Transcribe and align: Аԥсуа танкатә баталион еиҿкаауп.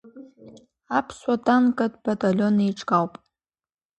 Аԥсуа 0.97 1.35
танкатә 1.45 1.99
баталион 2.03 2.55
еиҿкаауп. 2.65 3.13